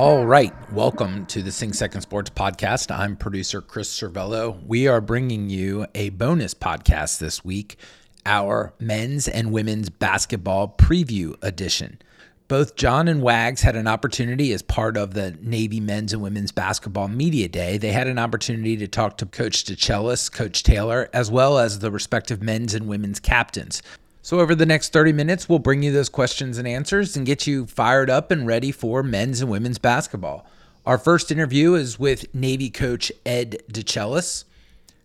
[0.00, 0.54] All right.
[0.72, 2.96] Welcome to the Sing Second Sports Podcast.
[2.96, 4.64] I'm producer Chris Cervello.
[4.64, 7.78] We are bringing you a bonus podcast this week,
[8.24, 12.00] our men's and women's basketball preview edition.
[12.46, 16.52] Both John and Wags had an opportunity as part of the Navy men's and women's
[16.52, 17.76] basketball media day.
[17.76, 21.90] They had an opportunity to talk to Coach DeChellis, Coach Taylor, as well as the
[21.90, 23.82] respective men's and women's captains.
[24.28, 27.46] So, over the next 30 minutes, we'll bring you those questions and answers and get
[27.46, 30.44] you fired up and ready for men's and women's basketball.
[30.84, 34.44] Our first interview is with Navy coach Ed DeChellis.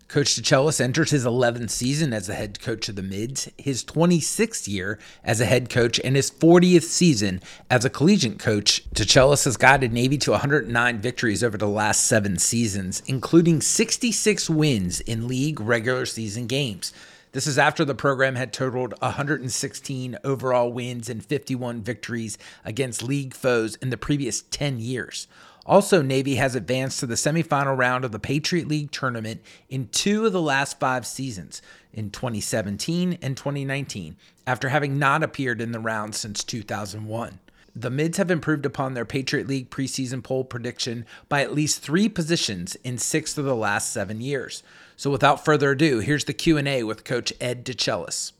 [0.09, 4.67] Coach DeChellis enters his 11th season as the head coach of the Mids, his 26th
[4.67, 8.83] year as a head coach, and his 40th season as a collegiate coach.
[8.89, 14.99] DeChellis has guided Navy to 109 victories over the last seven seasons, including 66 wins
[14.99, 16.91] in league regular season games.
[17.33, 23.33] This is after the program had totaled 116 overall wins and 51 victories against league
[23.33, 25.27] foes in the previous 10 years.
[25.65, 30.27] Also, Navy has advanced to the semifinal round of the Patriot League tournament in two
[30.27, 35.79] of the last five seasons, in 2017 and 2019, after having not appeared in the
[35.79, 37.39] round since 2001.
[37.75, 42.07] The Mids have improved upon their Patriot League preseason poll prediction by at least three
[42.07, 44.61] positions in six of the last seven years.
[44.95, 48.31] So without further ado, here's the Q&A with Coach Ed DeChellis.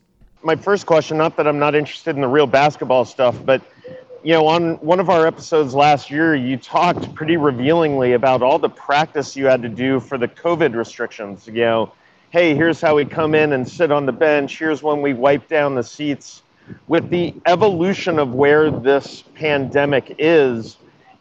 [0.43, 3.61] My first question, not that I'm not interested in the real basketball stuff, but
[4.23, 8.57] you know, on one of our episodes last year, you talked pretty revealingly about all
[8.57, 11.45] the practice you had to do for the COVID restrictions.
[11.45, 11.91] You know,
[12.29, 14.57] hey, here's how we come in and sit on the bench.
[14.57, 16.41] Here's when we wipe down the seats.
[16.87, 20.77] With the evolution of where this pandemic is,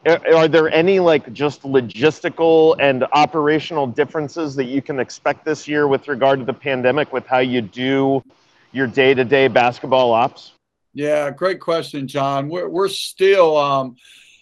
[0.06, 5.86] are there any like just logistical and operational differences that you can expect this year
[5.86, 8.22] with regard to the pandemic with how you do
[8.72, 10.52] your day-to-day basketball ops?
[10.94, 12.48] Yeah great question john.
[12.48, 13.96] We're, we're still um,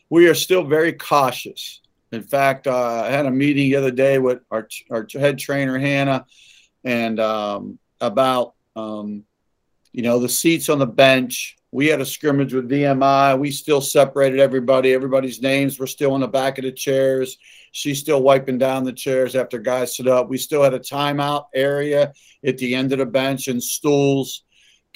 [0.08, 1.80] we are still very cautious.
[2.12, 5.78] In fact uh, i had a meeting the other day with our, our head trainer
[5.78, 6.26] hannah
[6.84, 9.24] and um, about um,
[9.92, 13.38] you know the seats on the bench we had a scrimmage with VMI.
[13.38, 14.92] We still separated everybody.
[14.92, 17.38] Everybody's names were still on the back of the chairs.
[17.72, 20.28] She's still wiping down the chairs after guys sit up.
[20.28, 22.12] We still had a timeout area
[22.44, 24.42] at the end of the bench and stools.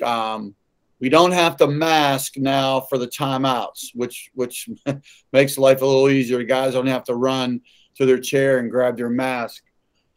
[0.02, 0.56] Um,
[0.98, 4.68] we don't have to mask now for the timeouts, which which
[5.32, 6.42] makes life a little easier.
[6.42, 7.60] Guys don't have to run
[7.96, 9.62] to their chair and grab their mask.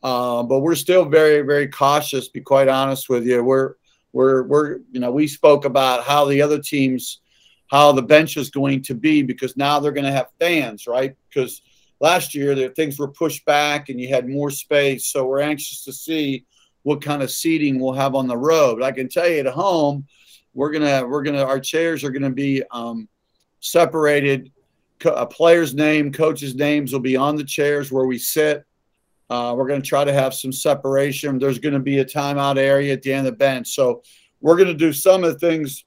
[0.01, 2.29] Uh, but we're still very very cautious.
[2.29, 3.75] Be quite honest with you, we're
[4.13, 7.21] we're we're you know we spoke about how the other teams
[7.67, 11.15] how the bench is going to be because now they're going to have fans right?
[11.29, 11.61] Because
[11.99, 15.07] last year the things were pushed back and you had more space.
[15.07, 16.45] So we're anxious to see
[16.83, 18.81] what kind of seating we'll have on the road.
[18.81, 20.05] I can tell you at home
[20.53, 23.07] we're gonna we're gonna our chairs are gonna be um,
[23.59, 24.51] separated.
[25.05, 28.65] A player's name coach's names will be on the chairs where we sit
[29.29, 31.37] uh, we're going to try to have some separation.
[31.37, 33.69] There's going to be a timeout area at the end of the bench.
[33.69, 34.03] So
[34.39, 35.85] we're going to do some of the things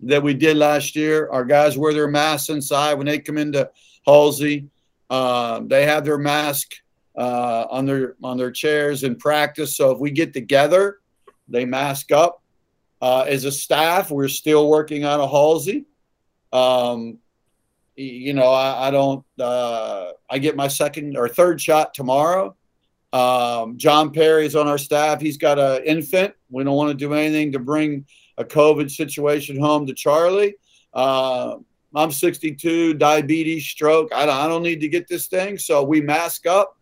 [0.00, 1.28] that we did last year.
[1.30, 3.70] Our guys wear their masks inside when they come into
[4.06, 4.68] Halsey.
[5.10, 6.74] Uh, they have their mask
[7.16, 9.76] uh, on their on their chairs in practice.
[9.76, 10.98] So if we get together,
[11.48, 12.42] they mask up.
[13.00, 15.84] Uh, as a staff, we're still working on a Halsey.
[16.52, 17.18] Um,
[17.96, 19.24] you know, I, I don't.
[19.40, 22.54] Uh, I get my second or third shot tomorrow.
[23.12, 25.20] Um, John Perry is on our staff.
[25.20, 26.34] He's got an infant.
[26.50, 28.04] We don't want to do anything to bring
[28.36, 30.56] a COVID situation home to Charlie.
[30.92, 31.56] Uh,
[31.94, 34.10] I'm 62, diabetes, stroke.
[34.14, 35.56] I don't, I don't need to get this thing.
[35.56, 36.76] So we mask up.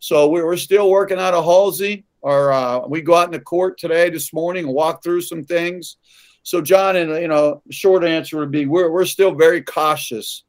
[0.00, 2.04] So we, we're still working out of Halsey.
[2.22, 5.42] Or uh, we go out in the court today, this morning, and walk through some
[5.42, 5.96] things.
[6.42, 10.44] So John, and you know, short answer would be we're we're still very cautious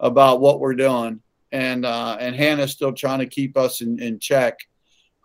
[0.00, 1.20] about what we're doing,
[1.52, 4.58] and uh, and Hannah's still trying to keep us in, in check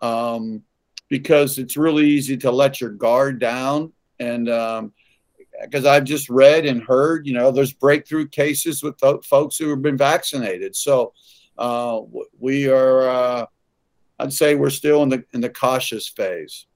[0.00, 0.62] um,
[1.08, 6.66] because it's really easy to let your guard down, and because um, I've just read
[6.66, 11.12] and heard, you know, there's breakthrough cases with folks who have been vaccinated, so
[11.58, 12.00] uh,
[12.38, 13.08] we are.
[13.08, 13.46] Uh,
[14.18, 16.66] I'd say we're still in the in the cautious phase.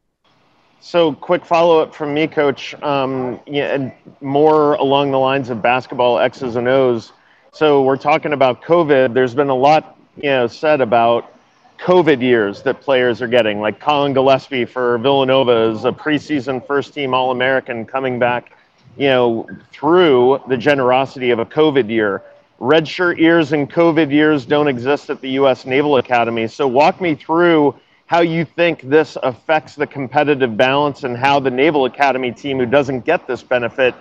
[0.81, 2.75] So, quick follow up from me, Coach.
[2.83, 7.13] Um, yeah, and more along the lines of basketball X's and O's.
[7.57, 9.15] So, we're talking about COVID.
[9.15, 11.33] There's been a lot, you know, said about
[11.79, 16.93] COVID years that players are getting, like Collin Gillespie for Villanova is a preseason first
[16.93, 18.53] team All American coming back,
[18.99, 22.23] you know, through the generosity of a COVID year.
[22.61, 25.65] Redshirt years and COVID years don't exist at the U.S.
[25.65, 26.49] Naval Academy.
[26.49, 27.75] So, walk me through
[28.05, 32.67] how you think this affects the competitive balance and how the Naval Academy team who
[32.67, 33.95] doesn't get this benefit,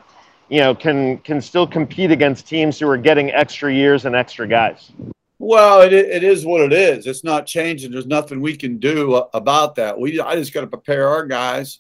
[0.50, 4.48] you know, can can still compete against teams who are getting extra years and extra
[4.48, 4.92] guys.
[5.40, 7.08] Well, it, it is what it is.
[7.08, 7.92] It's not changing.
[7.92, 10.00] There's nothing we can do about that.
[10.00, 11.80] We I just got to prepare our guys,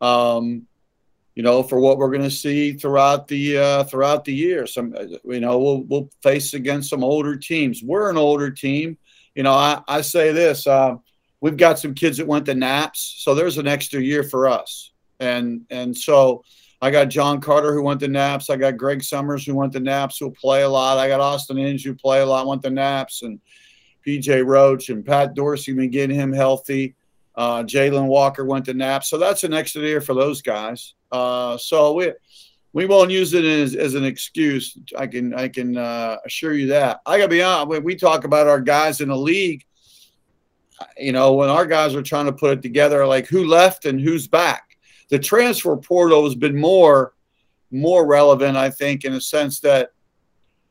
[0.00, 0.66] um,
[1.34, 4.66] you know, for what we're going to see throughout the uh, throughout the year.
[4.66, 4.94] Some,
[5.24, 7.82] you know, we'll we'll face against some older teams.
[7.82, 8.98] We're an older team.
[9.34, 10.66] You know, I, I say this.
[10.66, 10.96] Uh,
[11.40, 14.92] we've got some kids that went to Naps, so there's an extra year for us.
[15.20, 16.42] And and so
[16.80, 18.50] I got John Carter who went to Naps.
[18.50, 20.98] I got Greg Summers who went to Naps who'll play a lot.
[20.98, 23.40] I got Austin Inge who play a lot, went to Naps, and
[24.06, 26.94] PJ Roach and Pat Dorsey been getting him healthy.
[27.34, 30.94] Uh, Jalen Walker went to Naps, so that's an extra year for those guys.
[31.10, 32.12] Uh, so we
[32.72, 34.76] we won't use it as, as an excuse.
[34.96, 37.00] I can I can uh, assure you that.
[37.06, 37.68] I gotta be honest.
[37.68, 39.64] When we talk about our guys in the league,
[40.96, 44.00] you know, when our guys are trying to put it together, like who left and
[44.00, 44.67] who's back
[45.08, 47.14] the transfer portal has been more
[47.70, 49.92] more relevant, I think, in a sense that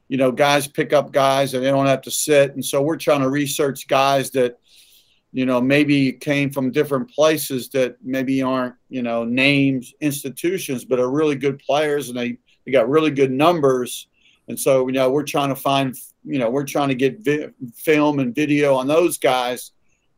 [0.07, 2.97] you know guys pick up guys and they don't have to sit, and so we're
[2.97, 4.59] trying to research guys that
[5.33, 10.99] you know maybe came from different places that maybe aren't you know names institutions, but
[10.99, 14.07] are really good players and they they got really good numbers,
[14.47, 17.49] and so you know we're trying to find you know we're trying to get vi-
[17.75, 19.71] film and video on those guys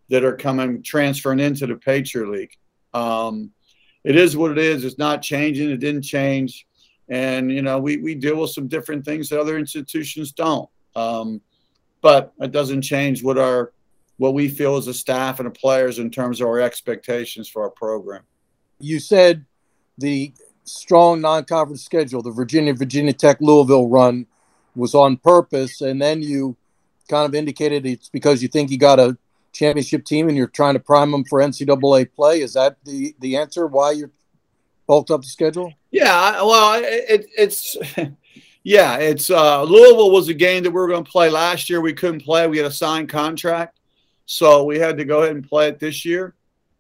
[0.10, 2.58] that are coming transferring into the Patriot League.
[2.94, 3.52] Um,
[4.04, 4.86] it is what it is.
[4.86, 5.70] It's not changing.
[5.70, 6.66] It didn't change.
[7.10, 10.70] And, you know, we, we deal with some different things that other institutions don't.
[10.96, 11.42] Um,
[12.02, 13.74] but it doesn't change what our
[14.18, 17.64] what we feel as a staff and the players in terms of our expectations for
[17.64, 18.22] our program.
[18.80, 19.46] You said
[19.98, 20.34] the
[20.66, 24.28] strong non-conference schedule, the Virginia Virginia Tech Louisville run
[24.76, 26.56] was on purpose, and then you
[27.10, 29.18] kind of indicated it's because you think you got a
[29.52, 32.42] championship team and you're trying to prime them for NCAA play.
[32.42, 33.68] Is that the the answer?
[33.68, 34.12] Why you're
[34.88, 35.74] bulked up the schedule?
[35.92, 37.78] Yeah, well, it, it's
[38.64, 41.82] yeah, it's uh, Louisville was a game that we were going to play last year.
[41.82, 42.48] We couldn't play.
[42.48, 43.80] We had a signed contract,
[44.26, 46.36] so we had to go ahead and play it this year.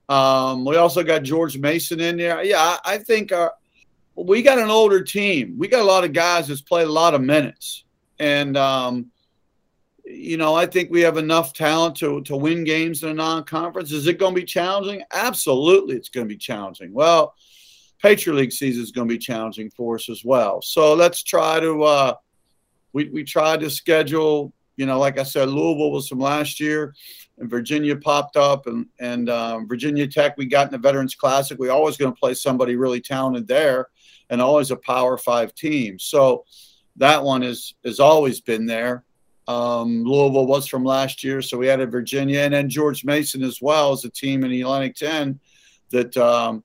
[0.09, 2.43] Um, we also got George Mason in there.
[2.43, 5.55] Yeah, I, I think our, uh, we got an older team.
[5.57, 7.85] We got a lot of guys that's played a lot of minutes,
[8.19, 9.11] and um,
[10.09, 13.43] you know, I think we have enough talent to, to win games in a non
[13.43, 13.91] conference.
[13.91, 15.03] Is it going to be challenging?
[15.13, 16.91] Absolutely, it's going to be challenging.
[16.93, 17.35] Well,
[18.01, 20.61] Patriot League season is going to be challenging for us as well.
[20.61, 22.13] So let's try to, uh,
[22.93, 26.95] we, we tried to schedule, you know, like I said, Louisville was from last year
[27.37, 31.59] and Virginia popped up and, and um, Virginia Tech, we got in the Veterans Classic.
[31.59, 33.87] We always going to play somebody really talented there
[34.29, 35.99] and always a Power Five team.
[35.99, 36.45] So
[36.95, 39.03] that one is has always been there.
[39.49, 43.59] Um, Louisville was from last year, so we added Virginia, and then George Mason as
[43.59, 45.39] well as a team in the Atlantic 10
[45.89, 46.63] that, um,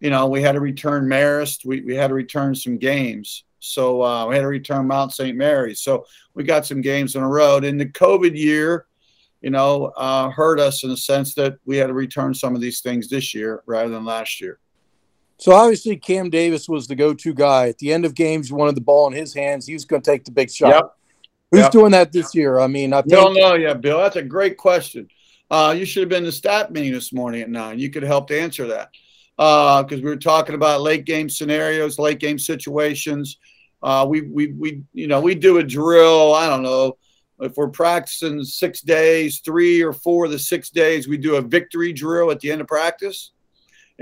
[0.00, 1.64] you know, we had to return Marist.
[1.64, 3.44] We, we had to return some games.
[3.60, 5.34] So uh, we had to return Mount St.
[5.34, 5.80] Mary's.
[5.80, 7.64] So we got some games on the road.
[7.64, 8.84] In the COVID year,
[9.40, 12.60] you know, uh, hurt us in the sense that we had to return some of
[12.60, 14.58] these things this year rather than last year.
[15.38, 17.68] So obviously, Cam Davis was the go-to guy.
[17.70, 19.66] At the end of games, you wanted the ball in his hands.
[19.66, 20.74] He was going to take the big shot.
[20.74, 20.95] Yep.
[21.50, 21.72] Who's yep.
[21.72, 22.58] doing that this year?
[22.58, 23.98] I mean, I think- don't know yeah, Bill.
[23.98, 25.08] That's a great question.
[25.50, 27.78] Uh, you should have been in the stat meeting this morning at nine.
[27.78, 28.90] You could help to answer that
[29.36, 33.38] because uh, we were talking about late game scenarios, late game situations.
[33.80, 36.34] Uh, we, we, we, you know, we do a drill.
[36.34, 36.96] I don't know
[37.40, 41.42] if we're practicing six days, three or four of the six days, we do a
[41.42, 43.32] victory drill at the end of practice,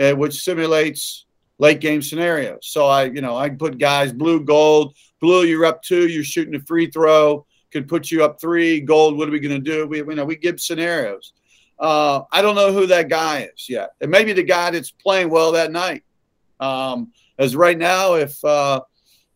[0.00, 1.23] uh, which simulates
[1.58, 2.60] late game scenarios.
[2.62, 6.54] So I, you know, I put guys blue, gold, blue, you're up two, you're shooting
[6.54, 9.86] a free throw, could put you up three, gold, what are we going to do?
[9.86, 11.32] We, you know, we give scenarios.
[11.78, 13.90] Uh, I don't know who that guy is yet.
[14.00, 16.04] It may be the guy that's playing well that night.
[16.60, 18.80] Um, as right now, if uh,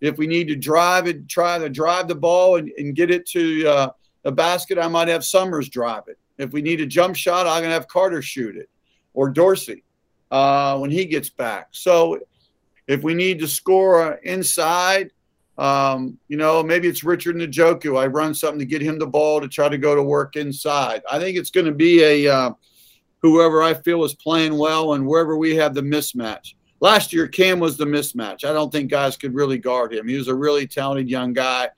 [0.00, 3.26] if we need to drive it, try to drive the ball and, and get it
[3.30, 3.90] to uh,
[4.22, 6.16] the basket, I might have Summers drive it.
[6.38, 8.70] If we need a jump shot, I'm going to have Carter shoot it
[9.14, 9.82] or Dorsey
[10.30, 11.68] uh, when he gets back.
[11.72, 12.20] So
[12.86, 15.10] if we need to score inside,
[15.58, 17.98] um, you know, maybe it's Richard Njoku.
[17.98, 21.02] I run something to get him the ball to try to go to work inside.
[21.10, 22.50] I think it's going to be a uh,
[23.22, 26.54] whoever I feel is playing well and wherever we have the mismatch.
[26.80, 28.44] Last year, Cam was the mismatch.
[28.44, 30.06] I don't think guys could really guard him.
[30.06, 31.70] He was a really talented young guy,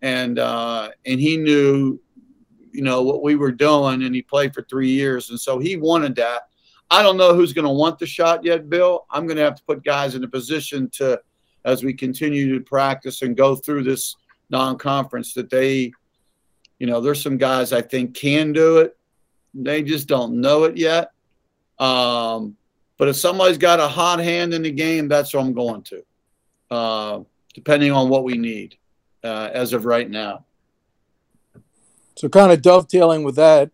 [0.00, 2.00] and uh, and he knew,
[2.72, 5.76] you know, what we were doing, and he played for three years, and so he
[5.76, 6.47] wanted that.
[6.90, 9.06] I don't know who's going to want the shot yet, Bill.
[9.10, 11.20] I'm going to have to put guys in a position to,
[11.64, 14.16] as we continue to practice and go through this
[14.50, 15.92] non-conference, that they,
[16.78, 18.96] you know, there's some guys I think can do it.
[19.52, 21.10] They just don't know it yet.
[21.78, 22.56] Um,
[22.96, 26.02] but if somebody's got a hot hand in the game, that's what I'm going to,
[26.70, 27.20] uh,
[27.54, 28.76] depending on what we need
[29.22, 30.44] uh, as of right now.
[32.16, 33.70] So, kind of dovetailing with that,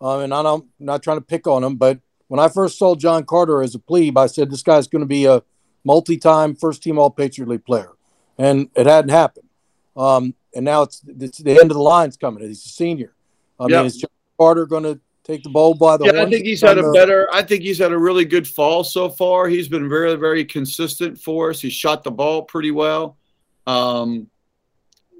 [0.00, 3.24] um, and I'm not trying to pick on them, but when I first saw John
[3.24, 5.42] Carter as a plebe, I said this guy's going to be a
[5.84, 7.92] multi-time first-team All-Patriot League player,
[8.38, 9.48] and it hadn't happened.
[9.96, 12.46] Um, and now it's, it's the end of the line's coming.
[12.46, 13.14] He's a senior.
[13.60, 13.78] I yep.
[13.78, 16.60] mean, is John Carter going to take the bowl by the yeah, I think he's
[16.60, 19.48] had a better I think he's had a really good fall so far.
[19.48, 21.60] He's been very, very consistent for us.
[21.60, 23.16] He shot the ball pretty well.
[23.66, 24.28] Um,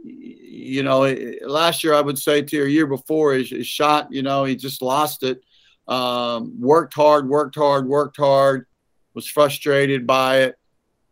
[0.04, 4.22] you know, last year I would say to a year before his, his, shot, you
[4.22, 5.42] know, he just lost it.
[5.88, 8.66] Um, worked hard, worked hard, worked hard,
[9.14, 10.58] was frustrated by it.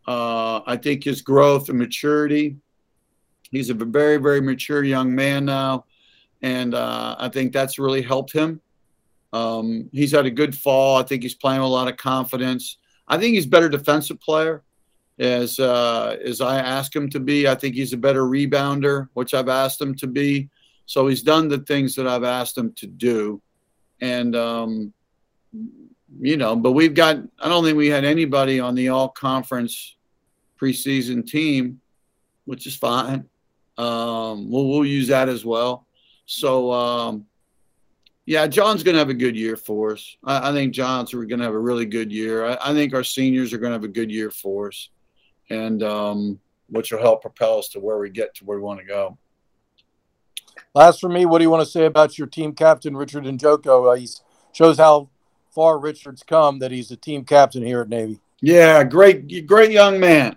[0.07, 2.57] Uh, I think his growth and maturity.
[3.50, 5.87] He's a very, very mature young man now.
[6.43, 8.61] And uh, I think that's really helped him.
[9.33, 10.97] Um, he's had a good fall.
[10.97, 12.78] I think he's playing with a lot of confidence.
[13.09, 14.62] I think he's a better defensive player
[15.19, 17.49] as uh, as I ask him to be.
[17.49, 20.50] I think he's a better rebounder, which I've asked him to be.
[20.87, 23.40] So he's done the things that I've asked him to do,
[24.00, 24.92] and um,
[26.20, 26.56] you know.
[26.56, 27.18] But we've got.
[27.40, 29.96] I don't think we had anybody on the all conference
[30.60, 31.80] preseason team,
[32.44, 33.28] which is fine.
[33.78, 35.86] Um, we'll we'll use that as well.
[36.26, 36.72] So.
[36.72, 37.26] Um,
[38.26, 40.16] yeah, John's going to have a good year for us.
[40.24, 42.46] I, I think John's going to have a really good year.
[42.46, 44.88] I, I, think our seniors are going to have a good year for us,
[45.50, 48.80] and um, which will help propel us to where we get to where we want
[48.80, 49.18] to go.
[50.75, 53.92] Last for me, what do you want to say about your team captain, Richard Njoku?
[53.92, 54.08] Uh, he
[54.52, 55.08] shows how
[55.52, 58.20] far Richard's come that he's a team captain here at Navy.
[58.40, 60.37] Yeah, great, great young man.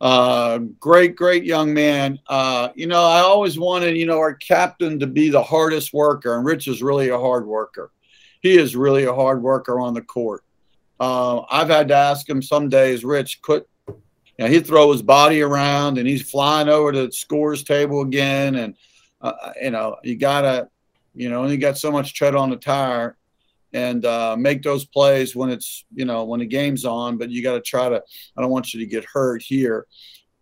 [0.00, 2.18] Uh, great, great young man.
[2.28, 6.36] Uh, you know, I always wanted, you know, our captain to be the hardest worker,
[6.36, 7.90] and Rich is really a hard worker.
[8.40, 10.44] He is really a hard worker on the court.
[11.00, 13.68] Uh, I've had to ask him some days, Rich, quit.
[13.88, 18.02] You know, he'd throw his body around and he's flying over to the scores table
[18.02, 18.54] again.
[18.56, 18.76] And,
[19.30, 20.68] uh, you know, you got to,
[21.14, 23.16] you know, you got so much tread on the tire
[23.72, 27.18] and uh, make those plays when it's you know when the game's on.
[27.18, 28.02] But you got to try to.
[28.36, 29.86] I don't want you to get hurt here.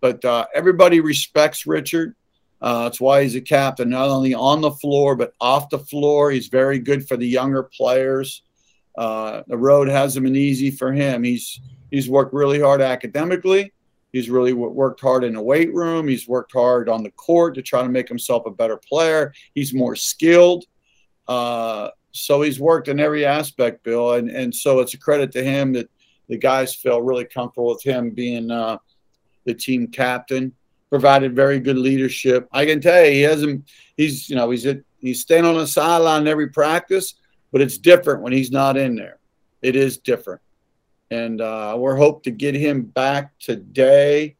[0.00, 2.14] But uh, everybody respects Richard.
[2.62, 6.30] Uh, that's why he's a captain, not only on the floor but off the floor.
[6.30, 8.42] He's very good for the younger players.
[8.96, 11.24] Uh, the road hasn't been easy for him.
[11.24, 11.60] He's
[11.90, 13.73] he's worked really hard academically.
[14.14, 16.06] He's really worked hard in the weight room.
[16.06, 19.34] He's worked hard on the court to try to make himself a better player.
[19.56, 20.66] He's more skilled.
[21.26, 25.42] Uh, so he's worked in every aspect, Bill, and and so it's a credit to
[25.42, 25.90] him that
[26.28, 28.78] the guys feel really comfortable with him being uh,
[29.46, 30.52] the team captain.
[30.90, 32.46] Provided very good leadership.
[32.52, 33.68] I can tell you, he hasn't.
[33.96, 37.14] He's you know he's at, he's staying on the sideline every practice,
[37.50, 39.18] but it's different when he's not in there.
[39.60, 40.40] It is different,
[41.10, 44.36] and uh, we're hope to get him back today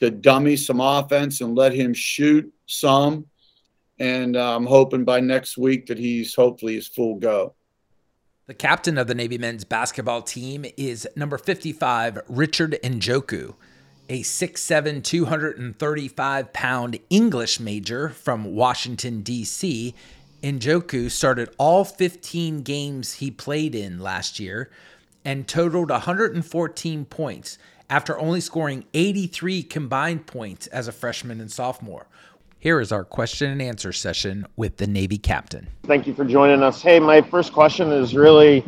[0.00, 3.26] to dummy some offense and let him shoot some
[4.02, 7.54] and uh, I'm hoping by next week that he's hopefully is full go.
[8.46, 13.54] The captain of the Navy men's basketball team is number 55, Richard Njoku,
[14.08, 19.94] a 6'7, 235 pound English major from Washington, D.C.
[20.42, 24.68] Njoku started all 15 games he played in last year
[25.24, 32.06] and totaled 114 points after only scoring 83 combined points as a freshman and sophomore.
[32.58, 35.66] Here is our question and answer session with the Navy captain.
[35.82, 36.80] Thank you for joining us.
[36.80, 38.60] Hey, my first question is really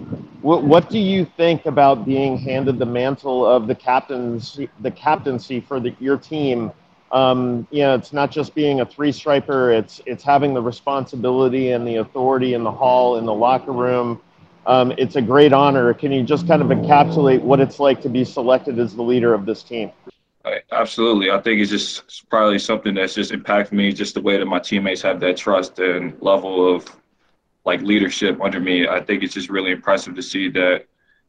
[0.42, 5.60] what, what do you think about being handed the mantle of the captaincy, the captaincy
[5.60, 6.72] for the, your team?
[7.12, 11.70] Um, you know, it's not just being a three striper, it's, it's having the responsibility
[11.70, 14.20] and the authority in the hall, in the locker room.
[14.66, 15.92] Um, it's a great honor.
[15.94, 19.34] Can you just kind of encapsulate what it's like to be selected as the leader
[19.34, 19.92] of this team?
[20.72, 21.30] Absolutely.
[21.30, 24.58] I think it's just probably something that's just impacted me, just the way that my
[24.58, 26.86] teammates have that trust and level of
[27.64, 28.86] like leadership under me.
[28.86, 30.84] I think it's just really impressive to see that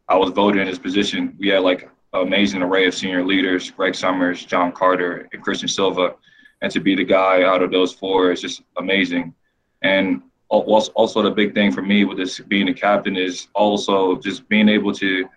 [0.09, 1.35] I was voted in this position.
[1.39, 6.15] We had like amazing array of senior leaders, Greg Summers, John Carter, and Christian Silva.
[6.61, 9.33] And to be the guy out of those four is just amazing.
[9.81, 14.47] And also the big thing for me with this being a captain is also just
[14.47, 15.27] being able to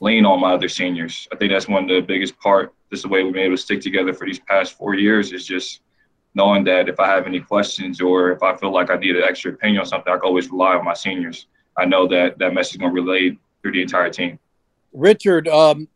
[0.00, 1.28] lean on my other seniors.
[1.32, 2.74] I think that's one of the biggest part.
[2.90, 5.32] This is the way we've been able to stick together for these past four years
[5.32, 5.80] is just
[6.34, 9.24] knowing that if I have any questions or if I feel like I need an
[9.24, 11.46] extra opinion on something, I can always rely on my seniors.
[11.76, 14.38] I know that that message is going to relay through the entire team.
[14.92, 15.88] Richard, um,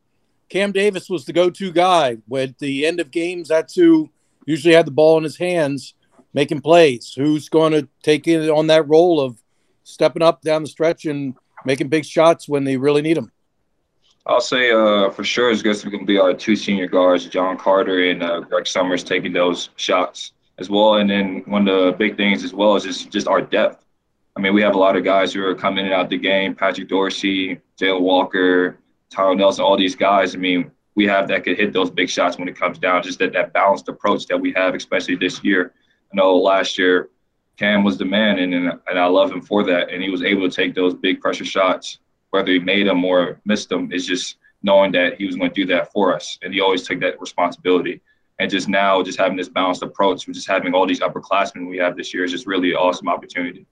[0.49, 2.18] Cam Davis was the go-to guy.
[2.37, 4.11] At the end of games, that's who
[4.47, 5.94] usually had the ball in his hands,
[6.35, 7.14] making plays.
[7.17, 9.43] Who's going to take it on that role of
[9.85, 13.33] stepping up down the stretch and making big shots when they really need them?
[14.26, 18.11] I'll say uh, for sure it's going to be our two senior guards, John Carter
[18.11, 20.97] and uh, Greg Summers, taking those shots as well.
[20.97, 23.85] And then one of the big things as well is just, just our depth.
[24.37, 26.19] I mean, we have a lot of guys who are coming in and out the
[26.19, 26.55] game.
[26.55, 28.79] Patrick Dorsey, Jalen Walker,
[29.11, 30.35] Tyrell Nelson, all these guys.
[30.35, 33.03] I mean, we have that could hit those big shots when it comes down.
[33.03, 35.73] Just that that balanced approach that we have, especially this year.
[36.14, 37.11] I know last year
[37.56, 39.90] Cam was the man, and and I love him for that.
[39.90, 41.99] And he was able to take those big pressure shots
[42.35, 45.54] whether he made them or missed them It's just knowing that he was going to
[45.54, 46.37] do that for us.
[46.42, 48.00] And he always took that responsibility.
[48.40, 51.97] And just now, just having this balanced approach, just having all these upperclassmen we have
[51.97, 53.66] this year is just really an awesome opportunity.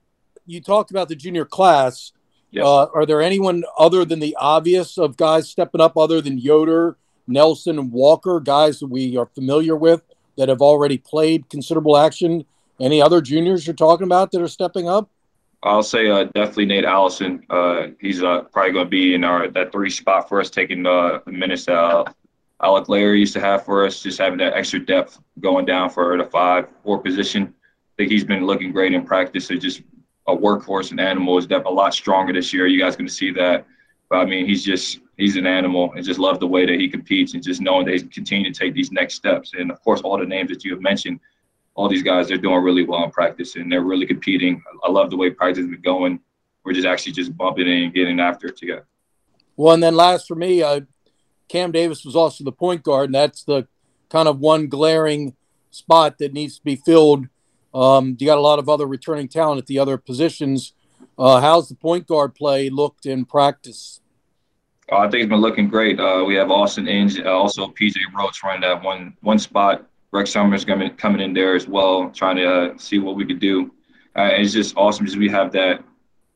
[0.45, 2.13] You talked about the junior class.
[2.51, 2.63] Yes.
[2.65, 6.95] Uh, are there anyone other than the obvious of guys stepping up, other than Yoder,
[7.27, 10.03] Nelson, and Walker, guys that we are familiar with
[10.37, 12.45] that have already played considerable action?
[12.79, 15.09] Any other juniors you're talking about that are stepping up?
[15.63, 17.45] I'll say uh, definitely Nate Allison.
[17.49, 20.85] Uh, he's uh, probably going to be in our that three spot for us, taking
[20.85, 22.03] uh, the minutes that uh,
[22.61, 26.17] Alec Larry used to have for us, just having that extra depth going down for
[26.17, 27.53] the five four position.
[27.53, 29.47] I think he's been looking great in practice.
[29.47, 29.83] So just
[30.27, 32.67] a workhorse and animal is a lot stronger this year.
[32.67, 33.65] You guys going to see that.
[34.09, 36.89] But I mean, he's just he's an animal, and just love the way that he
[36.89, 39.53] competes, and just knowing that he's continue to take these next steps.
[39.53, 41.19] And of course, all the names that you have mentioned
[41.75, 44.61] all these guys they're doing really well in practice and they're really competing.
[44.83, 46.19] I love the way practice is going.
[46.63, 48.85] We're just actually just bumping in and getting after it together.
[49.55, 50.81] Well, and then last for me, uh,
[51.49, 53.67] Cam Davis was also the point guard, and that's the
[54.09, 55.35] kind of one glaring
[55.71, 57.27] spot that needs to be filled.
[57.73, 60.73] Um, you got a lot of other returning talent at the other positions.
[61.17, 63.99] Uh, how's the point guard play looked in practice?
[64.91, 65.99] Uh, I think it's been looking great.
[65.99, 69.85] Uh, we have Austin Inge, uh, also PJ Roach running that one one spot.
[70.11, 73.39] Greg Summers coming coming in there as well, trying to uh, see what we could
[73.39, 73.71] do.
[74.15, 75.83] Uh, it's just awesome because we have that.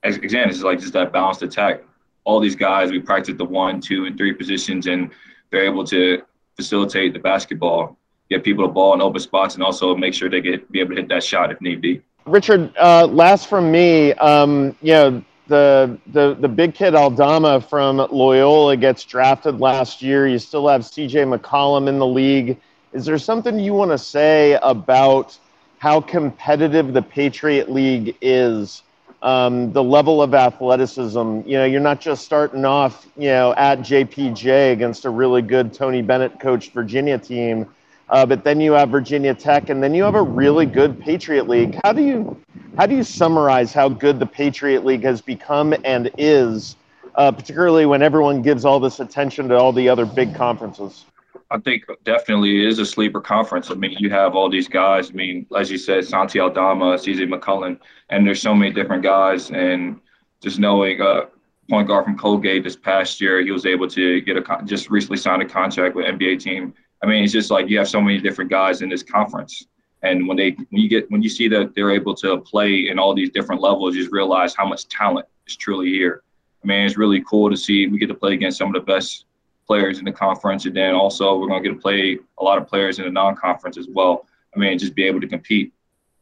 [0.04, 1.84] Again, it's like just that balanced attack.
[2.24, 5.12] All these guys, we practice the one, two, and three positions, and
[5.52, 6.22] they're able to
[6.56, 7.98] facilitate the basketball,
[8.30, 10.92] get people the ball in open spots, and also make sure they get be able
[10.92, 12.02] to hit that shot if need be.
[12.26, 17.98] Richard, uh, last from me, um, you know, the the the big kid Aldama from
[17.98, 20.28] Loyola gets drafted last year.
[20.28, 21.24] You still have C.J.
[21.24, 22.58] McCollum in the league.
[22.94, 25.38] Is there something you want to say about
[25.80, 28.84] how competitive the Patriot League is?
[29.24, 31.42] Um, the level of athleticism.
[31.46, 35.74] You know, you're not just starting off, you know, at JPJ against a really good
[35.74, 37.68] Tony Bennett coached Virginia team,
[38.10, 41.48] uh, but then you have Virginia Tech, and then you have a really good Patriot
[41.48, 41.78] League.
[41.84, 42.41] How do you
[42.78, 46.76] how do you summarize how good the Patriot League has become and is,
[47.15, 51.06] uh, particularly when everyone gives all this attention to all the other big conferences?
[51.50, 53.72] I think definitely is a sleeper conference.
[53.72, 55.10] I mean, you have all these guys.
[55.10, 59.50] I mean, as you said, Santi Aldama, CJ McCollum, and there's so many different guys.
[59.50, 60.00] And
[60.41, 61.28] just knowing uh,
[61.70, 64.89] point guard from Colgate this past year, he was able to get a con- just
[64.89, 66.74] recently signed a contract with NBA team.
[67.04, 69.68] I mean, it's just like you have so many different guys in this conference.
[70.04, 73.00] And when they when you get when you see that they're able to play in
[73.00, 76.24] all these different levels, you just realize how much talent is truly here.
[76.64, 78.92] I mean, it's really cool to see we get to play against some of the
[78.92, 79.26] best
[79.66, 82.68] players in the conference, and then also we're to get to play a lot of
[82.68, 84.26] players in the non-conference as well.
[84.56, 85.74] I mean, just be able to compete.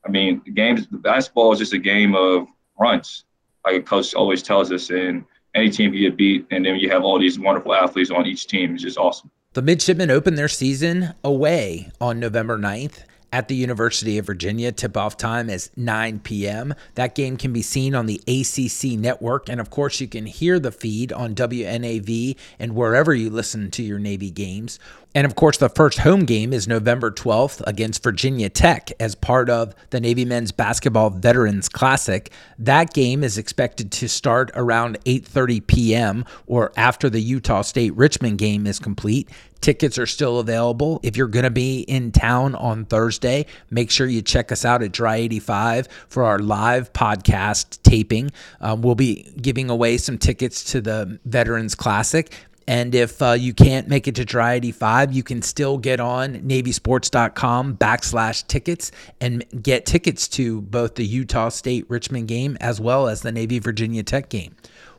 [0.06, 2.48] I mean, the games, the basketball is just a game of
[2.80, 3.26] runs,
[3.64, 4.90] like a coach always tells us.
[4.90, 8.26] And any team can get beat, and then you have all these wonderful athletes on
[8.26, 8.74] each team.
[8.74, 9.32] It's just awesome.
[9.56, 14.74] The midshipmen open their season away on November 9th at the University of Virginia.
[14.74, 16.74] Tip off time is 9 p.m.
[16.96, 19.48] That game can be seen on the ACC network.
[19.48, 23.82] And of course, you can hear the feed on WNAV and wherever you listen to
[23.82, 24.78] your Navy games.
[25.16, 29.50] And of course, the first home game is November 12th against Virginia Tech as part
[29.50, 32.30] of the Navy Men's Basketball Veterans Classic.
[32.60, 36.26] That game is expected to start around 8:30 p.m.
[36.48, 39.30] or after the Utah State Richmond game is complete.
[39.62, 41.00] Tickets are still available.
[41.02, 44.84] If you're going to be in town on Thursday, make sure you check us out
[44.84, 48.32] at Dry 85 for our live podcast taping.
[48.60, 52.34] Um, we'll be giving away some tickets to the Veterans Classic
[52.68, 56.36] And if uh, you can't make it to Dry 85, you can still get on
[56.36, 63.08] navysports.com backslash tickets and get tickets to both the Utah State Richmond game as well
[63.08, 64.56] as the Navy Virginia Tech game.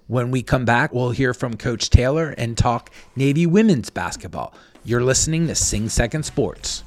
[0.07, 4.55] When we come back, we'll hear from Coach Taylor and talk Navy women's basketball.
[4.85, 6.85] You're listening to Sing Second Sports.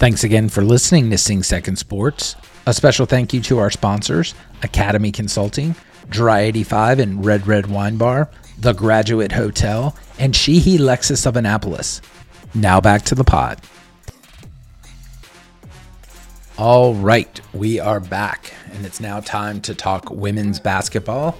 [0.00, 2.34] Thanks again for listening to Sing Second Sports.
[2.66, 5.76] A special thank you to our sponsors Academy Consulting,
[6.08, 12.00] Dry 85 and Red Red Wine Bar, The Graduate Hotel, and Sheehy Lexus of Annapolis.
[12.54, 13.60] Now back to the pod.
[16.56, 21.36] All right, we are back, and it's now time to talk women's basketball.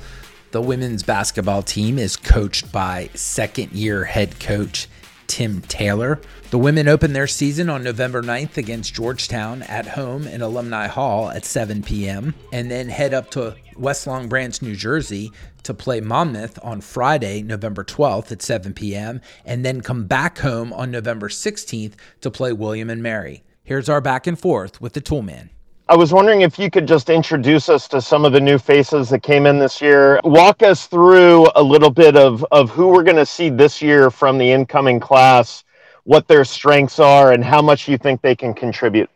[0.50, 4.88] The women's basketball team is coached by second year head coach
[5.26, 6.20] Tim Taylor.
[6.50, 11.30] The women open their season on November 9th against Georgetown at home in Alumni Hall
[11.30, 12.34] at 7 p.m.
[12.52, 15.32] and then head up to West Long Branch, New Jersey
[15.64, 19.20] to play Monmouth on Friday, November 12th at 7 p.m.
[19.44, 23.42] and then come back home on November 16th to play William and Mary.
[23.64, 25.48] Here's our back and forth with the Toolman.
[25.86, 29.10] I was wondering if you could just introduce us to some of the new faces
[29.10, 30.18] that came in this year.
[30.24, 34.10] Walk us through a little bit of, of who we're going to see this year
[34.10, 35.62] from the incoming class,
[36.04, 39.10] what their strengths are, and how much you think they can contribute.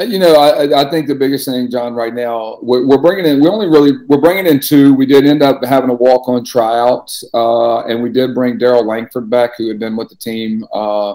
[0.00, 3.26] Uh, you know, I, I think the biggest thing, John, right now, we're, we're, bringing
[3.26, 3.40] in.
[3.40, 4.92] We only really we're bringing in two.
[4.92, 8.84] We did end up having a walk on tryout, uh, and we did bring Daryl
[8.84, 10.64] Langford back, who had been with the team.
[10.72, 11.14] Uh,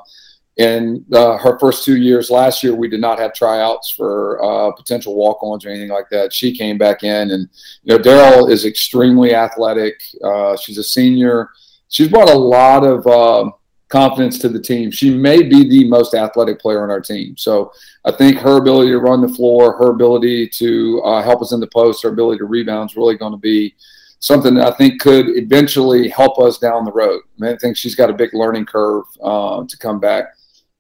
[0.57, 4.71] in uh, her first two years last year, we did not have tryouts for uh,
[4.71, 6.31] potential walk-ons or anything like that.
[6.31, 7.49] She came back in, and
[7.83, 10.01] you know, Daryl is extremely athletic.
[10.23, 11.49] Uh, she's a senior.
[11.89, 13.51] She's brought a lot of uh,
[13.89, 14.91] confidence to the team.
[14.91, 17.35] She may be the most athletic player on our team.
[17.35, 17.73] So
[18.05, 21.59] I think her ability to run the floor, her ability to uh, help us in
[21.59, 23.75] the post, her ability to rebound is really going to be
[24.19, 27.21] something that I think could eventually help us down the road.
[27.23, 30.29] I, mean, I think she's got a big learning curve uh, to come back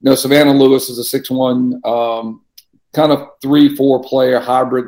[0.01, 2.41] you know, Savannah Lewis is a six-one um,
[2.93, 4.85] kind of three-four player hybrid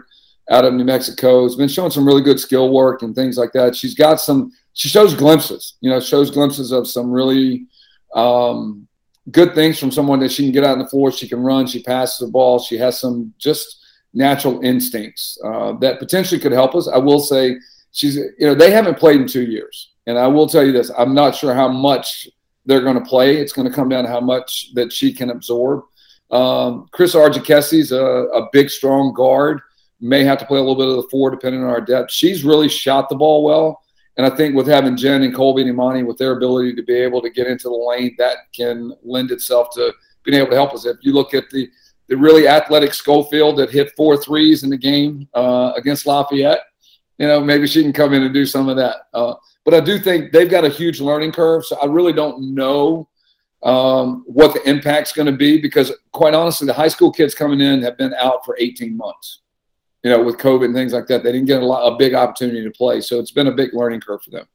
[0.50, 1.44] out of New Mexico.
[1.44, 3.76] Has been showing some really good skill work and things like that.
[3.76, 4.52] She's got some.
[4.74, 5.78] She shows glimpses.
[5.82, 7.68] You know, shows glimpses of some really
[8.14, 8.88] um,
[9.32, 11.12] good things from someone that she can get out on the floor.
[11.12, 11.68] She can run.
[11.68, 12.60] She passes the ball.
[12.60, 16.88] She has some just natural instincts uh, that potentially could help us.
[16.88, 17.58] I will say
[17.92, 18.16] she's.
[18.16, 21.14] You know, they haven't played in two years, and I will tell you this: I'm
[21.14, 22.28] not sure how much
[22.68, 23.38] they're going to play.
[23.38, 25.84] It's going to come down to how much that she can absorb.
[26.30, 29.62] Um, Chris Argakessi a, a big, strong guard.
[30.00, 32.12] May have to play a little bit of the four depending on our depth.
[32.12, 33.82] She's really shot the ball well.
[34.18, 36.94] And I think with having Jen and Colby and Imani with their ability to be
[36.94, 40.74] able to get into the lane, that can lend itself to being able to help
[40.74, 40.86] us.
[40.86, 41.70] If you look at the
[42.10, 46.62] the really athletic Schofield that hit four threes in the game uh, against Lafayette,
[47.18, 48.96] you know, maybe she can come in and do some of that.
[49.14, 49.34] Uh,
[49.68, 51.66] but I do think they've got a huge learning curve.
[51.66, 53.10] So I really don't know
[53.64, 57.60] um, what the impact's going to be because, quite honestly, the high school kids coming
[57.60, 59.42] in have been out for 18 months.
[60.04, 62.14] You know, with COVID and things like that, they didn't get a, lot, a big
[62.14, 63.02] opportunity to play.
[63.02, 64.46] So it's been a big learning curve for them.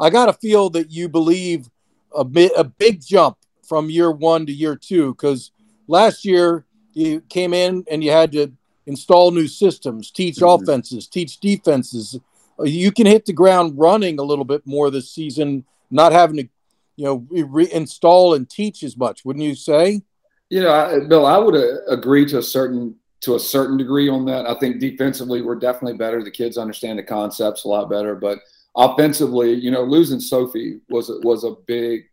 [0.00, 1.68] I got to feel that you believe
[2.16, 5.50] a bit a big jump from year one to year two because
[5.86, 8.50] last year you came in and you had to
[8.86, 10.64] install new systems, teach mm-hmm.
[10.64, 12.18] offenses, teach defenses,
[12.64, 16.48] you can hit the ground running a little bit more this season, not having to,
[16.96, 19.24] you know, reinstall and teach as much.
[19.24, 20.02] Wouldn't you say?
[20.50, 24.08] You know, I, Bill, I would uh, agree to a certain to a certain degree
[24.08, 24.46] on that.
[24.46, 26.22] I think defensively we're definitely better.
[26.22, 28.38] The kids understand the concepts a lot better, but
[28.76, 32.04] offensively, you know, losing Sophie was was a big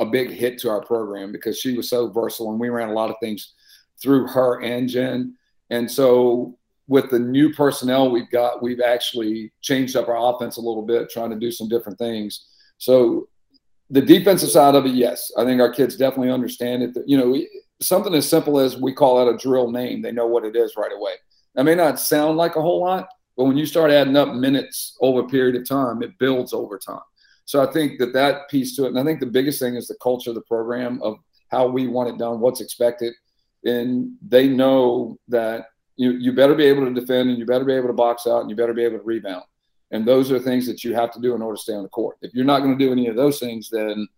[0.00, 2.94] a big hit to our program because she was so versatile and we ran a
[2.94, 3.52] lot of things
[4.02, 5.36] through her and Jen.
[5.70, 10.60] And so with the new personnel we've got, we've actually changed up our offense a
[10.60, 12.46] little bit, trying to do some different things.
[12.78, 13.28] So
[13.90, 16.96] the defensive side of it, yes, I think our kids definitely understand it.
[17.06, 17.42] You know,
[17.80, 20.74] something as simple as we call it a drill name, they know what it is
[20.76, 21.14] right away.
[21.54, 24.96] That may not sound like a whole lot, but when you start adding up minutes
[25.00, 27.00] over a period of time, it builds over time.
[27.46, 29.86] So I think that that piece to it, and I think the biggest thing is
[29.86, 31.16] the culture of the program of
[31.48, 33.12] how we want it done, what's expected,
[33.64, 35.66] and they know that
[35.96, 38.40] you you better be able to defend and you better be able to box out
[38.40, 39.44] and you better be able to rebound.
[39.90, 41.88] And those are things that you have to do in order to stay on the
[41.88, 42.16] court.
[42.22, 44.08] If you're not going to do any of those things, then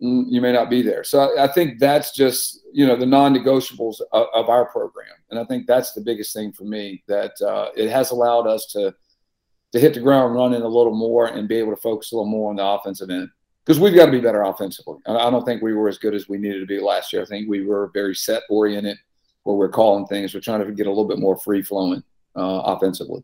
[0.00, 1.02] mm, you may not be there.
[1.02, 5.44] So I, think that's just you know the non-negotiables of, of, our program, and I
[5.44, 8.94] think that's the biggest thing for me that uh, it has allowed us to
[9.72, 12.30] to hit the ground running a little more and be able to focus a little
[12.30, 13.28] more on the offensive end
[13.64, 14.98] because we've got to be better offensively.
[15.06, 17.22] I don't think we were as good as we needed to be last year.
[17.22, 18.96] I think we were very set oriented
[19.46, 20.34] where we're calling things.
[20.34, 22.02] We're trying to get a little bit more free flowing
[22.34, 23.22] uh, offensively.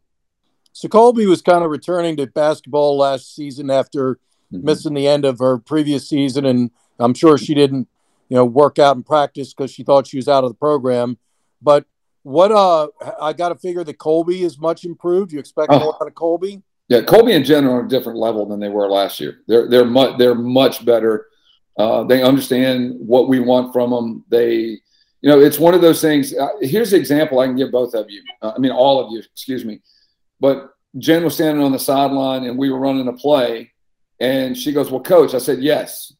[0.72, 4.14] So Colby was kind of returning to basketball last season after
[4.52, 4.64] mm-hmm.
[4.64, 7.88] missing the end of her previous season, and I'm sure she didn't,
[8.28, 11.18] you know, work out in practice because she thought she was out of the program.
[11.60, 11.86] But
[12.22, 12.88] what uh,
[13.20, 15.32] I got to figure that Colby is much improved.
[15.32, 15.78] You expect oh.
[15.80, 16.62] more out of Colby?
[16.88, 19.40] Yeah, Colby and Jen are a different level than they were last year.
[19.48, 21.26] They're they're much they're much better.
[21.78, 24.24] Uh, they understand what we want from them.
[24.28, 24.78] They,
[25.22, 26.34] you know, it's one of those things.
[26.34, 28.22] Uh, here's the example I can give both of you.
[28.42, 29.20] Uh, I mean, all of you.
[29.20, 29.80] Excuse me.
[30.40, 33.72] But Jen was standing on the sideline and we were running a play,
[34.20, 36.12] and she goes, "Well, coach," I said, "Yes."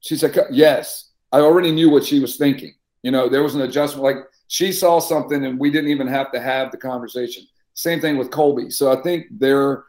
[0.00, 2.74] She said, "Yes." I already knew what she was thinking.
[3.02, 4.04] You know, there was an adjustment.
[4.04, 4.16] Like
[4.48, 7.44] she saw something, and we didn't even have to have the conversation.
[7.72, 8.70] Same thing with Colby.
[8.70, 9.84] So I think their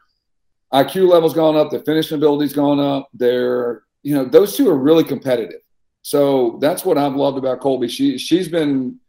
[0.73, 3.10] IQ level's gone up, their finishing ability's gone up.
[3.13, 5.60] Their, you know, those two are really competitive.
[6.04, 7.88] So that's what I've loved about Colby.
[7.88, 9.00] She she's been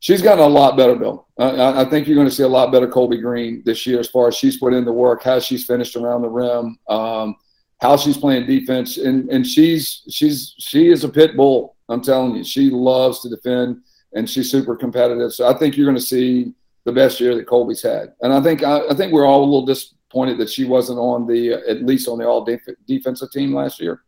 [0.00, 1.28] she's gotten a lot better, Bill.
[1.38, 4.08] I, I, think you're going to see a lot better Colby Green this year as
[4.08, 7.36] far as she's put in the work, how she's finished around the rim, um,
[7.80, 11.76] how she's playing defense, and and she's she's she is a pit bull.
[11.90, 13.82] I'm telling you, she loves to defend,
[14.14, 15.34] and she's super competitive.
[15.34, 18.40] So I think you're going to see the best year that Colby's had, and I
[18.42, 21.82] think I, I think we're all a little disappointed that she wasn't on the at
[21.82, 24.00] least on the all def- defensive team last year.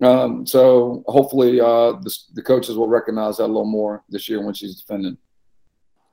[0.00, 4.44] Um, so hopefully uh, the, the coaches will recognize that a little more this year
[4.44, 5.18] when she's defending.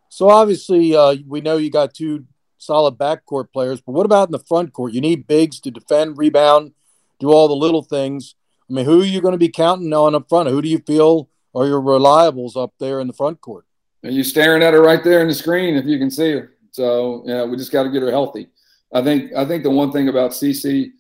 [0.09, 2.25] So obviously, uh, we know you got two
[2.57, 4.93] solid backcourt players, but what about in the front court?
[4.93, 6.73] You need bigs to defend, rebound,
[7.19, 8.35] do all the little things.
[8.69, 10.49] I mean, who are you going to be counting on up front?
[10.49, 13.65] Who do you feel are your reliables up there in the front court?
[14.03, 16.53] Are you staring at her right there in the screen if you can see her?
[16.71, 18.49] So yeah, we just got to get her healthy.
[18.93, 20.91] I think I think the one thing about CC, you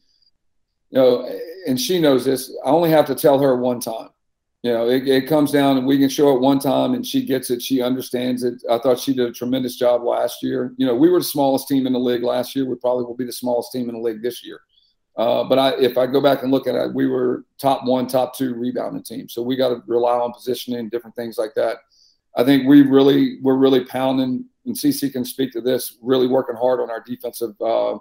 [0.91, 1.29] know,
[1.65, 2.55] and she knows this.
[2.65, 4.09] I only have to tell her one time.
[4.63, 7.23] You know, it, it comes down and we can show it one time and she
[7.23, 7.61] gets it.
[7.61, 8.55] She understands it.
[8.67, 10.73] I thought she did a tremendous job last year.
[10.77, 12.65] You know, we were the smallest team in the league last year.
[12.65, 14.61] We probably will be the smallest team in the league this year.
[15.17, 18.07] Uh, but I, if I go back and look at it, we were top one,
[18.07, 19.29] top two rebounding team.
[19.29, 21.77] So we got to rely on positioning, different things like that.
[22.35, 26.55] I think we really, we're really pounding, and CC can speak to this, really working
[26.55, 27.97] hard on our defensive uh,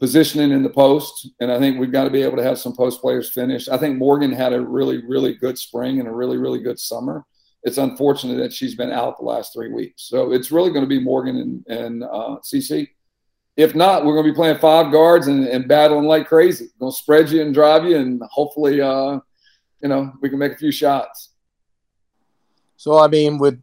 [0.00, 1.28] positioning in the post.
[1.40, 3.68] And I think we've got to be able to have some post players finish.
[3.68, 7.24] I think Morgan had a really, really good spring and a really, really good summer.
[7.62, 10.04] It's unfortunate that she's been out the last three weeks.
[10.08, 12.88] So it's really going to be Morgan and, and uh, CC.
[13.58, 16.68] If not, we're going to be playing five guards and, and battling like crazy.
[16.78, 19.18] We're going to spread you and drive you, and hopefully, uh,
[19.82, 21.30] you know, we can make a few shots.
[22.78, 23.60] So, I mean, with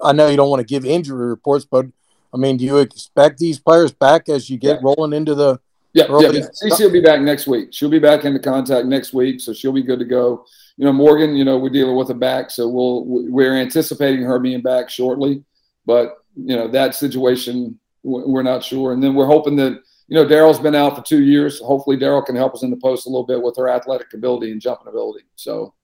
[0.00, 1.86] I know you don't want to give injury reports, but
[2.32, 4.82] I mean, do you expect these players back as you get yeah.
[4.84, 5.58] rolling into the
[5.92, 6.46] yeah, yeah, yeah.
[6.62, 7.70] CC will be back next week.
[7.72, 10.44] She'll be back into contact next week, so she'll be good to go.
[10.76, 14.38] You know, Morgan, you know, we're dealing with a back, so we'll we're anticipating her
[14.38, 15.44] being back shortly,
[15.86, 18.92] but you know that situation we're not sure.
[18.92, 21.60] And then we're hoping that you know Daryl's been out for two years.
[21.60, 24.52] Hopefully, Daryl can help us in the post a little bit with her athletic ability
[24.52, 25.24] and jumping ability.
[25.34, 25.74] So,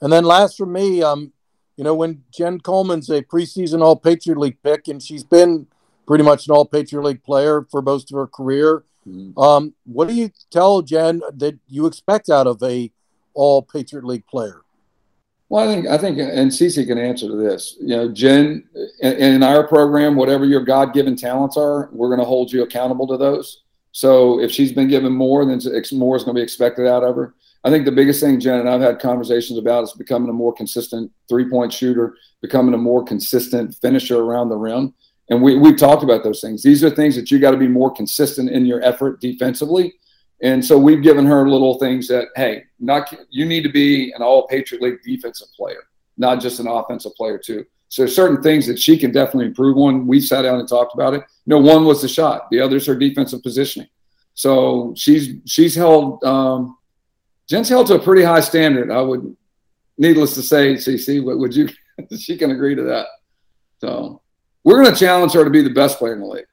[0.00, 1.32] and then last for me, um,
[1.76, 5.66] you know, when Jen Coleman's a preseason All Patriot League pick, and she's been
[6.06, 9.38] pretty much an All Patriot League player for most of her career Mm-hmm.
[9.40, 12.90] Um, what do you tell Jen that you expect out of a
[13.34, 14.62] All Patriot League player?
[15.48, 17.76] Well, I think I think, and Cece can answer to this.
[17.80, 18.68] You know, Jen,
[19.00, 23.16] in, our program, whatever your God-given talents are, we're going to hold you accountable to
[23.16, 23.62] those.
[23.92, 25.58] So if she's been given more, then
[25.92, 27.34] more is going to be expected out of her.
[27.64, 30.52] I think the biggest thing Jen and I've had conversations about is becoming a more
[30.52, 34.94] consistent three-point shooter, becoming a more consistent finisher around the rim.
[35.30, 36.62] And we, we've talked about those things.
[36.62, 39.94] These are things that you got to be more consistent in your effort defensively.
[40.42, 44.22] And so we've given her little things that, hey, not you need to be an
[44.22, 47.66] all Patriot League defensive player, not just an offensive player too.
[47.88, 50.06] So certain things that she can definitely improve on.
[50.06, 51.22] We sat down and talked about it.
[51.46, 52.50] You know, one was the shot.
[52.50, 53.88] The other's her defensive positioning.
[54.34, 56.76] So she's she's held um,
[57.48, 58.90] Jen's held to a pretty high standard.
[58.90, 59.34] I would,
[59.96, 61.68] needless to say, CC, would you?
[62.18, 63.06] she can agree to that.
[63.80, 64.20] So
[64.68, 66.46] we're going to challenge her to be the best player in the league.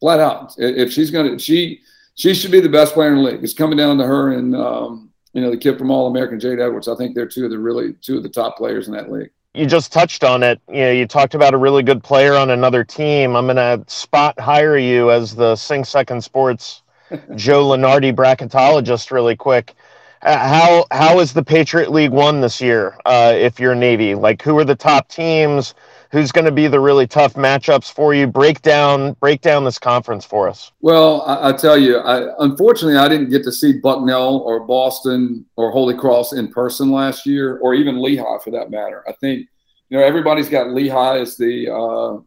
[0.00, 0.54] Flat out.
[0.58, 1.80] If she's going to, she
[2.14, 3.42] she should be the best player in the league.
[3.42, 6.60] It's coming down to her and um, you know the kid from All American, Jade
[6.60, 6.88] Edwards.
[6.88, 9.30] I think they're two of the really two of the top players in that league.
[9.54, 10.60] You just touched on it.
[10.68, 13.34] You know, you talked about a really good player on another team.
[13.34, 16.82] I'm going to spot hire you as the Sing Second Sports
[17.34, 19.74] Joe Lunardi bracketologist really quick.
[20.20, 22.98] Uh, how how is the Patriot League won this year?
[23.06, 25.74] Uh, if you're Navy, like who are the top teams?
[26.10, 28.26] Who's going to be the really tough matchups for you?
[28.26, 30.72] Break down break down this conference for us.
[30.80, 35.46] Well, I, I tell you, I, unfortunately, I didn't get to see Bucknell or Boston
[35.56, 39.04] or Holy Cross in person last year, or even Lehigh for that matter.
[39.08, 39.48] I think
[39.88, 42.20] you know everybody's got Lehigh as the uh,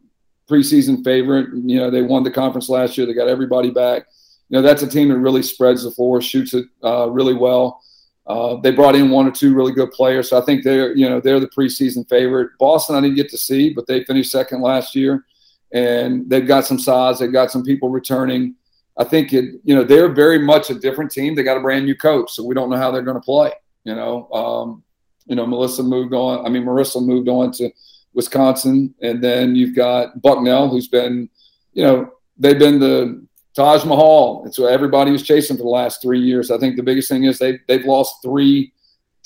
[0.50, 1.48] preseason favorite.
[1.54, 3.06] You know, they won the conference last year.
[3.06, 4.06] They got everybody back.
[4.48, 7.82] You know, that's a team that really spreads the floor, shoots it uh, really well.
[8.26, 11.08] Uh, they brought in one or two really good players, so I think they're you
[11.08, 12.50] know they're the preseason favorite.
[12.58, 15.24] Boston, I didn't get to see, but they finished second last year,
[15.72, 17.18] and they've got some size.
[17.18, 18.54] They've got some people returning.
[18.96, 21.34] I think it, you know they're very much a different team.
[21.34, 23.52] They got a brand new coach, so we don't know how they're going to play.
[23.84, 24.82] You know, um,
[25.26, 26.46] you know, Melissa moved on.
[26.46, 27.70] I mean, Marisa moved on to
[28.14, 31.28] Wisconsin, and then you've got Bucknell, who's been,
[31.72, 34.42] you know, they've been the Taj Mahal.
[34.46, 36.50] It's what everybody was chasing for the last three years.
[36.50, 38.72] I think the biggest thing is they they've lost three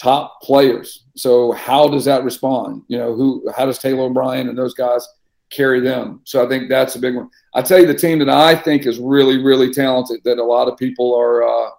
[0.01, 1.05] top players.
[1.17, 2.83] So how does that respond?
[2.89, 5.07] You know, who how does Taylor O'Brien and those guys
[5.51, 6.21] carry them?
[6.25, 7.31] So I think that's a big one.
[7.55, 10.69] I tell you, the team that I think is really really talented that a lot
[10.69, 11.71] of people are uh,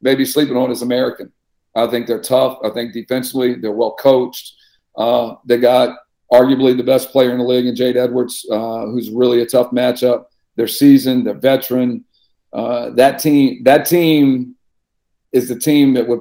[0.00, 1.32] maybe sleeping on is American.
[1.74, 2.58] I think they're tough.
[2.64, 4.54] I think defensively they're well coached.
[4.96, 5.96] Uh, they got
[6.32, 9.70] arguably the best player in the league in Jade Edwards, uh, who's really a tough
[9.70, 10.24] matchup.
[10.62, 12.04] They're seasoned, they're veteran.
[12.52, 14.54] Uh, that team, that team
[15.32, 16.20] is the team that would.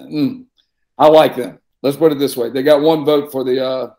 [0.00, 0.46] Mm,
[0.96, 1.58] I like them.
[1.82, 3.90] Let's put it this way: they got one vote for the uh,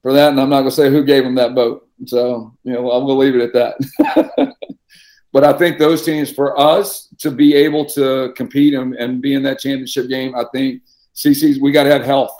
[0.00, 1.86] for that, and I'm not going to say who gave them that vote.
[2.06, 4.56] So you know, I'm going to leave it at that.
[5.34, 9.34] but I think those teams, for us to be able to compete and, and be
[9.34, 10.80] in that championship game, I think
[11.14, 12.34] CC's we got to have health.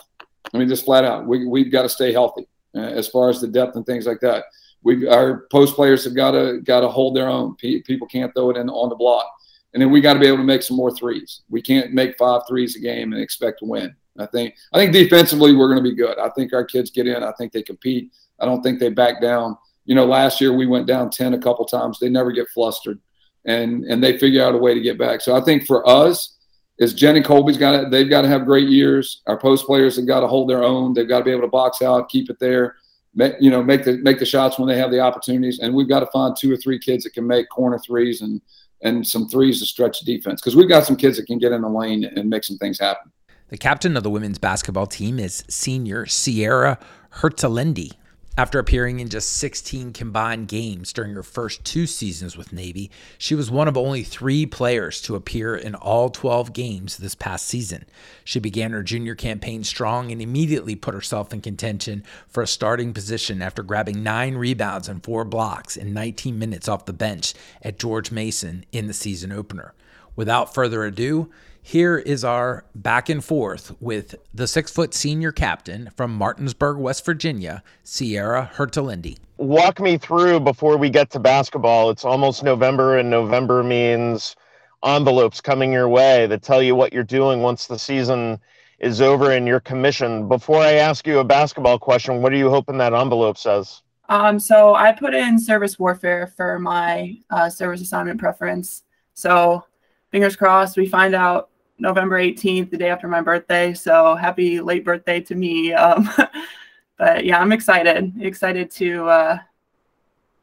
[0.54, 3.42] I mean, just flat out, we we've got to stay healthy uh, as far as
[3.42, 4.44] the depth and things like that
[4.84, 7.56] we our post players have got to got to hold their own.
[7.56, 9.26] People can't throw it in on the block,
[9.72, 11.40] and then we got to be able to make some more threes.
[11.48, 13.96] We can't make five threes a game and expect to win.
[14.18, 16.18] I think I think defensively we're going to be good.
[16.18, 17.24] I think our kids get in.
[17.24, 18.12] I think they compete.
[18.38, 19.56] I don't think they back down.
[19.86, 21.98] You know, last year we went down ten a couple times.
[21.98, 23.00] They never get flustered,
[23.46, 25.22] and and they figure out a way to get back.
[25.22, 26.36] So I think for us,
[26.78, 29.22] is Jenny Colby's got to, they've got to have great years.
[29.26, 30.92] Our post players have got to hold their own.
[30.92, 32.76] They've got to be able to box out, keep it there
[33.14, 35.58] make, you know, make the make the shots when they have the opportunities.
[35.60, 38.40] And we've got to find two or three kids that can make corner threes and
[38.82, 41.62] and some threes to stretch defense because we've got some kids that can get in
[41.62, 43.10] the lane and make some things happen.
[43.48, 46.78] The captain of the women's basketball team is senior Sierra
[47.14, 47.92] Hertalendi.
[48.36, 53.36] After appearing in just 16 combined games during her first two seasons with Navy, she
[53.36, 57.84] was one of only three players to appear in all 12 games this past season.
[58.24, 62.92] She began her junior campaign strong and immediately put herself in contention for a starting
[62.92, 67.78] position after grabbing nine rebounds and four blocks in 19 minutes off the bench at
[67.78, 69.74] George Mason in the season opener.
[70.16, 71.30] Without further ado,
[71.66, 77.06] here is our back and forth with the six foot senior captain from Martinsburg, West
[77.06, 79.16] Virginia, Sierra Hertalendi.
[79.38, 81.88] Walk me through before we get to basketball.
[81.88, 84.36] It's almost November, and November means
[84.84, 88.38] envelopes coming your way that tell you what you're doing once the season
[88.78, 90.28] is over and you're commissioned.
[90.28, 93.80] Before I ask you a basketball question, what are you hoping that envelope says?
[94.10, 98.82] Um, so I put in surface warfare for my uh, service assignment preference.
[99.14, 99.64] So
[100.10, 103.74] fingers crossed, we find out November 18th, the day after my birthday.
[103.74, 105.72] So happy late birthday to me.
[105.72, 106.08] Um,
[106.98, 108.12] but yeah, I'm excited.
[108.20, 109.38] Excited to uh,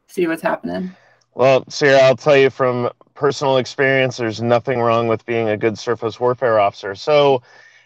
[0.06, 0.94] see what's happening.
[1.34, 5.78] Well, Sarah, I'll tell you from personal experience, there's nothing wrong with being a good
[5.78, 6.94] surface warfare officer.
[6.94, 7.42] So,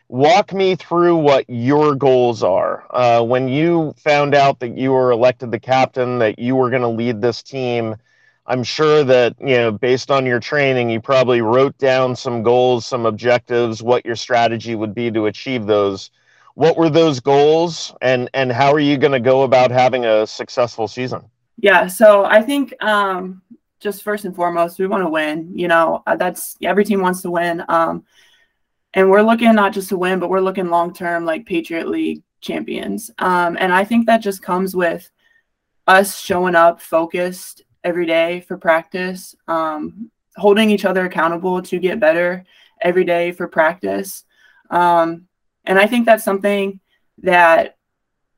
[0.08, 2.86] walk me through what your goals are.
[2.90, 6.82] Uh, when you found out that you were elected the captain, that you were going
[6.82, 7.96] to lead this team,
[8.48, 12.86] I'm sure that, you know, based on your training, you probably wrote down some goals,
[12.86, 16.10] some objectives, what your strategy would be to achieve those.
[16.54, 20.26] What were those goals and and how are you going to go about having a
[20.26, 21.22] successful season?
[21.58, 23.42] Yeah, so I think um
[23.80, 25.52] just first and foremost, we want to win.
[25.54, 27.62] You know, uh, that's every team wants to win.
[27.68, 28.04] Um
[28.94, 32.22] and we're looking not just to win, but we're looking long term like Patriot League
[32.40, 33.10] champions.
[33.18, 35.10] Um and I think that just comes with
[35.86, 42.00] us showing up focused every day for practice, um, holding each other accountable to get
[42.00, 42.44] better
[42.82, 44.24] every day for practice.
[44.70, 45.28] Um,
[45.64, 46.80] and I think that's something
[47.22, 47.76] that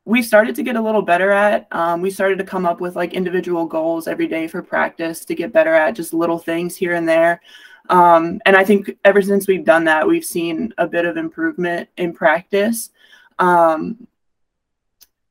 [0.04, 1.66] we started to get a little better at.
[1.72, 5.34] Um, we started to come up with like individual goals every day for practice to
[5.34, 7.40] get better at just little things here and there.
[7.88, 11.88] Um, and I think ever since we've done that, we've seen a bit of improvement
[11.96, 12.90] in practice.
[13.38, 14.06] Um,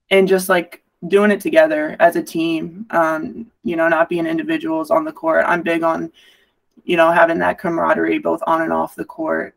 [0.10, 4.90] and just like doing it together as a team, um, you know, not being individuals
[4.90, 5.46] on the court.
[5.48, 6.12] I'm big on,
[6.86, 9.56] you know, having that camaraderie both on and off the court.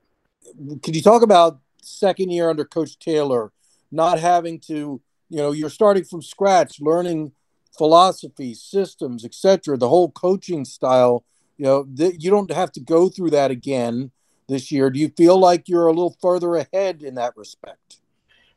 [0.83, 3.53] Could you talk about second year under Coach Taylor,
[3.91, 7.33] not having to, you know, you're starting from scratch, learning
[7.77, 11.25] philosophy, systems, etc., the whole coaching style.
[11.57, 14.11] You know, th- you don't have to go through that again
[14.49, 14.91] this year.
[14.91, 17.99] Do you feel like you're a little further ahead in that respect?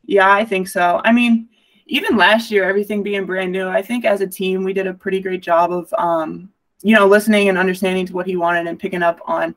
[0.06, 1.02] Yeah, I think so.
[1.04, 1.48] I mean,
[1.86, 4.94] even last year, everything being brand new, I think as a team we did a
[4.94, 6.50] pretty great job of um,
[6.82, 9.56] you know listening and understanding to what he wanted and picking up on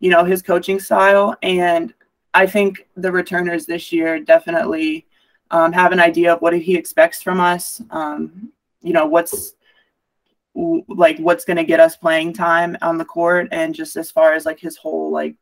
[0.00, 1.36] you know his coaching style.
[1.42, 1.94] And
[2.32, 5.06] I think the returners this year definitely
[5.50, 7.80] um, have an idea of what he expects from us.
[7.90, 8.52] Um,
[8.82, 9.54] you know what's
[10.54, 14.34] like what's going to get us playing time on the court and just as far
[14.34, 15.34] as like his whole like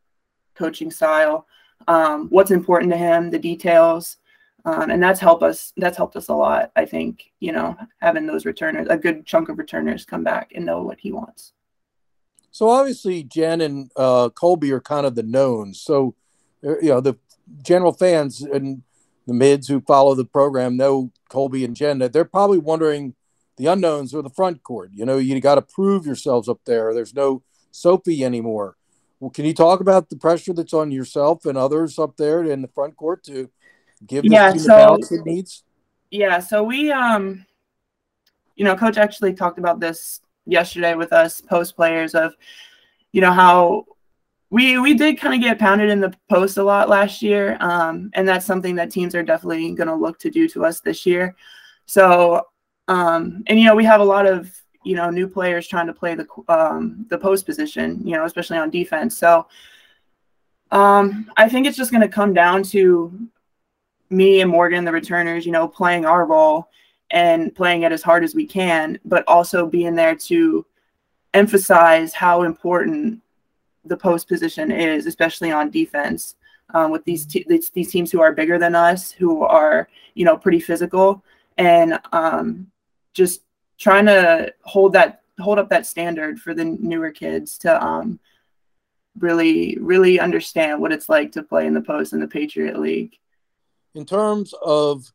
[0.54, 1.46] coaching style
[1.88, 4.16] um, what's important to him the details
[4.64, 8.26] um, and that's helped us that's helped us a lot i think you know having
[8.26, 11.52] those returners a good chunk of returners come back and know what he wants
[12.50, 16.14] so obviously jen and uh, colby are kind of the knowns so
[16.64, 17.14] uh, you know the
[17.62, 18.82] general fans and
[19.26, 23.14] the mids who follow the program know colby and jen they're probably wondering
[23.56, 24.90] the unknowns are the front court.
[24.92, 26.94] You know, you got to prove yourselves up there.
[26.94, 28.76] There's no Sophie anymore.
[29.20, 32.62] Well, can you talk about the pressure that's on yourself and others up there in
[32.62, 33.50] the front court to
[34.06, 35.64] give this yeah, team so, the balance it needs?
[36.10, 37.44] Yeah, so we, um,
[38.56, 42.34] you know, coach actually talked about this yesterday with us post players of,
[43.12, 43.86] you know, how
[44.50, 48.10] we we did kind of get pounded in the post a lot last year, um,
[48.14, 51.06] and that's something that teams are definitely going to look to do to us this
[51.06, 51.34] year.
[51.86, 52.46] So
[52.88, 54.50] um, and you know, we have a lot of
[54.84, 58.58] you know new players trying to play the um, the post position, you know, especially
[58.58, 59.16] on defense.
[59.16, 59.46] So
[60.70, 63.28] um, I think it's just going to come down to
[64.12, 66.68] me and Morgan, the returners, you know, playing our role
[67.10, 70.64] and playing it as hard as we can, but also being there to
[71.34, 73.20] emphasize how important
[73.84, 76.36] the post position is, especially on defense.
[76.74, 80.38] Um, with these, te- these teams who are bigger than us, who are you know
[80.38, 81.22] pretty physical,
[81.58, 82.70] and um,
[83.12, 83.42] just
[83.78, 88.18] trying to hold that hold up that standard for the newer kids to um,
[89.18, 93.18] really really understand what it's like to play in the post in the Patriot League.
[93.94, 95.12] In terms of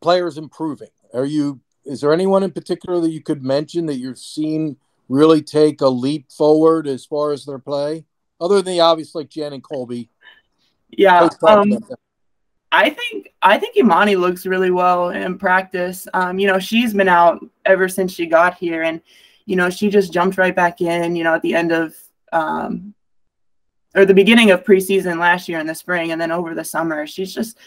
[0.00, 4.18] players improving, are you is there anyone in particular that you could mention that you've
[4.18, 4.76] seen
[5.08, 8.04] really take a leap forward as far as their play,
[8.40, 10.10] other than the obvious like Jen and Colby?
[10.90, 11.78] Yeah, um,
[12.72, 16.06] I think I think Imani looks really well in practice.
[16.14, 19.00] Um, you know, she's been out ever since she got here, and
[19.46, 21.16] you know, she just jumped right back in.
[21.16, 21.94] You know, at the end of
[22.32, 22.94] um,
[23.96, 27.06] or the beginning of preseason last year in the spring, and then over the summer,
[27.06, 27.58] she's just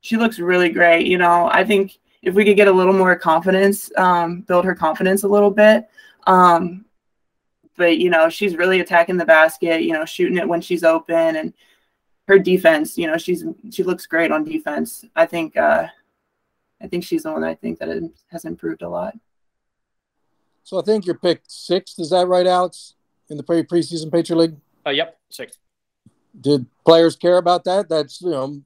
[0.00, 1.06] she looks really great.
[1.06, 4.74] You know, I think if we could get a little more confidence, um, build her
[4.74, 5.88] confidence a little bit.
[6.26, 6.84] Um,
[7.76, 9.82] but you know, she's really attacking the basket.
[9.82, 11.52] You know, shooting it when she's open and
[12.28, 15.04] her defense, you know, she's she looks great on defense.
[15.16, 15.88] I think uh,
[16.80, 19.14] I think she's the one I think that has improved a lot.
[20.62, 21.98] So I think you're picked sixth.
[21.98, 22.94] Is that right, Alex?
[23.28, 24.56] In the pre preseason Patriot League?
[24.86, 25.58] Uh, yep, sixth.
[26.40, 27.88] Did players care about that?
[27.88, 28.60] That's you know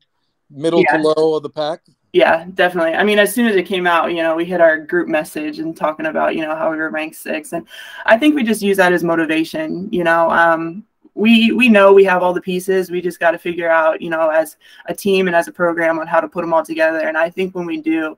[0.50, 0.96] middle yeah.
[0.96, 1.80] to low of the pack.
[2.12, 2.94] Yeah, definitely.
[2.94, 5.58] I mean, as soon as it came out, you know, we hit our group message
[5.58, 7.52] and talking about, you know, how we were ranked six.
[7.52, 7.66] And
[8.06, 9.92] I think we just use that as motivation.
[9.92, 12.90] You know, um, we we know we have all the pieces.
[12.90, 14.56] We just got to figure out, you know, as
[14.86, 17.08] a team and as a program on how to put them all together.
[17.08, 18.16] And I think when we do,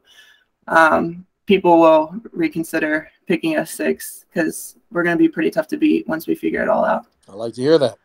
[0.68, 5.76] um, people will reconsider picking us six because we're going to be pretty tough to
[5.76, 7.06] beat once we figure it all out.
[7.28, 7.96] I like to hear that.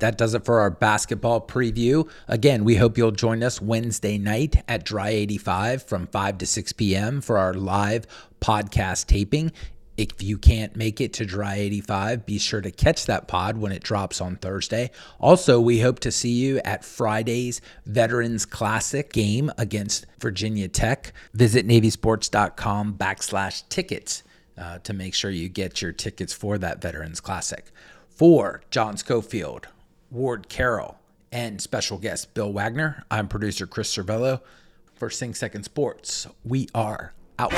[0.00, 2.08] That does it for our basketball preview.
[2.28, 6.72] Again, we hope you'll join us Wednesday night at Dry 85 from 5 to 6
[6.72, 7.20] p.m.
[7.20, 8.06] for our live
[8.40, 9.52] podcast taping.
[9.96, 13.72] If you can't make it to Dry 85, be sure to catch that pod when
[13.72, 14.90] it drops on Thursday.
[15.18, 21.14] Also, we hope to see you at Friday's Veterans Classic game against Virginia Tech.
[21.32, 24.22] Visit NavySports.com backslash tickets
[24.58, 27.64] uh, to make sure you get your tickets for that Veterans Classic.
[28.08, 29.68] For John Schofield,
[30.16, 30.98] Ward Carroll,
[31.30, 34.40] and special guest Bill Wagner, I'm producer Chris Cervello.
[34.94, 37.50] For Sing Second Sports, we are out.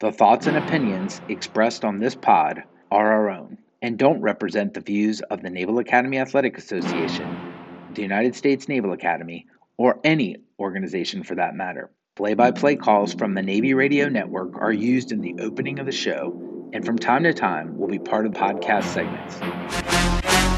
[0.00, 4.80] The thoughts and opinions expressed on this pod are our own and don't represent the
[4.80, 7.54] views of the Naval Academy Athletic Association,
[7.94, 9.46] the United States Naval Academy,
[9.76, 11.92] or any organization for that matter.
[12.16, 15.86] Play by play calls from the Navy Radio Network are used in the opening of
[15.86, 20.57] the show and from time to time will be part of podcast segments.